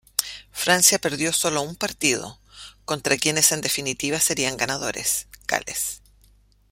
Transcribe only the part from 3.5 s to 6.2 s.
en definitiva serían ganadores, Gales.